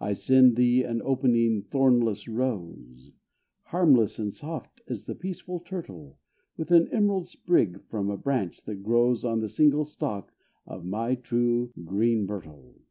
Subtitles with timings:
[0.00, 3.10] I send thee an opening, thornless rose,
[3.62, 6.18] Harmless and soft as the peaceful turtle;
[6.58, 10.34] With an emerald sprig from a branch that grows On the single stalk
[10.66, 12.82] of my true green myrtle.